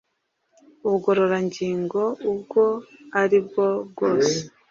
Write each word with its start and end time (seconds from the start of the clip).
Ubugororangingo 0.85 2.01
ubwo 2.31 2.63
ari 3.21 3.37
bwo 3.45 3.67
bwose 3.89 4.37